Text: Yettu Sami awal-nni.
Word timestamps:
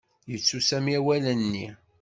Yettu 0.31 0.59
Sami 0.61 0.93
awal-nni. 0.99 1.67